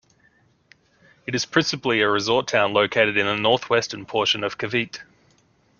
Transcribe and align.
It 1.27 1.35
is 1.35 1.45
principally 1.45 2.01
a 2.01 2.09
resort 2.09 2.47
town 2.47 2.73
located 2.73 3.17
in 3.17 3.27
the 3.27 3.35
north-western 3.35 4.07
portion 4.07 4.43
of 4.43 4.57
Cavite. 4.57 5.01